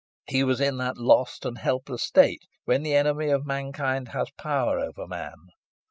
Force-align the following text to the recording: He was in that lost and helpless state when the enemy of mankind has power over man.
He 0.25 0.43
was 0.43 0.59
in 0.59 0.77
that 0.77 0.97
lost 0.97 1.45
and 1.45 1.59
helpless 1.59 2.01
state 2.01 2.41
when 2.65 2.81
the 2.81 2.95
enemy 2.95 3.29
of 3.29 3.45
mankind 3.45 4.07
has 4.07 4.31
power 4.35 4.79
over 4.79 5.05
man. 5.05 5.35